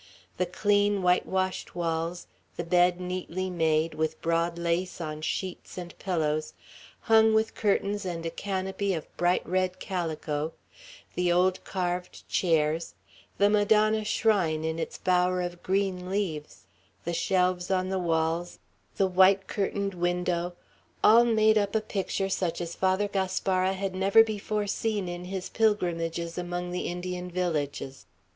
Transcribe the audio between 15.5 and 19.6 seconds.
green leaves, the shelves on the walls, the white